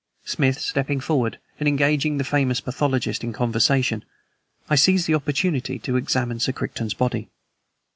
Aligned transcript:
Smith 0.25 0.59
stepping 0.59 0.99
forward 0.99 1.37
and 1.59 1.67
engaging 1.69 2.17
the 2.17 2.23
famous 2.23 2.59
pathologist 2.59 3.23
in 3.23 3.31
conversation, 3.31 4.03
I 4.67 4.73
seized 4.73 5.05
the 5.05 5.13
opportunity 5.13 5.77
to 5.77 5.95
examine 5.95 6.39
Sir 6.39 6.53
Crichton's 6.53 6.95
body. 6.95 7.29